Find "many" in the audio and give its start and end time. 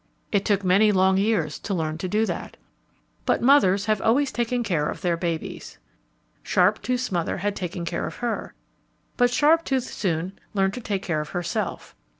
0.63-0.91